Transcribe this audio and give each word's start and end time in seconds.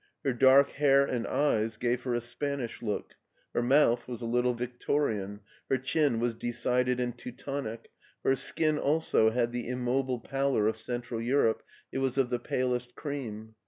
Her 0.25 0.33
dark 0.33 0.71
hair 0.71 1.05
and 1.05 1.27
eyes 1.27 1.77
gave 1.77 2.01
her 2.05 2.15
a 2.15 2.21
Spanish 2.21 2.81
look, 2.81 3.13
her 3.53 3.61
mouth 3.61 4.07
was 4.07 4.23
a 4.23 4.25
little 4.25 4.55
Victorian, 4.55 5.41
her 5.69 5.77
chin 5.77 6.19
was 6.19 6.33
decided 6.33 6.99
and 6.99 7.15
Teutonic, 7.15 7.91
her 8.23 8.35
skin 8.35 8.79
also 8.79 9.29
had 9.29 9.51
the 9.51 9.67
immobile 9.69 10.19
pallor 10.19 10.67
of 10.67 10.75
Central 10.77 11.21
Europe, 11.21 11.61
it 11.91 11.99
was 11.99 12.17
of 12.17 12.31
the 12.31 12.39
palest 12.39 12.95
cream. 12.95 13.53